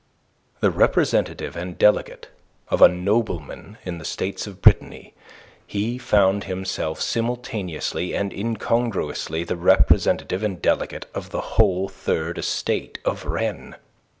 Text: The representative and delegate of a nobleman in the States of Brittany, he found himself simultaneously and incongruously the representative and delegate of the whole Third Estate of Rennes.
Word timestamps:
The 0.61 0.71
representative 0.71 1.55
and 1.55 1.77
delegate 1.77 2.29
of 2.69 2.81
a 2.81 2.87
nobleman 2.87 3.77
in 3.85 3.99
the 3.99 4.03
States 4.03 4.47
of 4.47 4.59
Brittany, 4.59 5.13
he 5.67 5.99
found 5.99 6.45
himself 6.45 6.99
simultaneously 6.99 8.15
and 8.15 8.33
incongruously 8.33 9.43
the 9.43 9.57
representative 9.57 10.41
and 10.41 10.59
delegate 10.59 11.05
of 11.13 11.29
the 11.29 11.41
whole 11.59 11.87
Third 11.87 12.39
Estate 12.39 12.97
of 13.05 13.25
Rennes. 13.25 13.75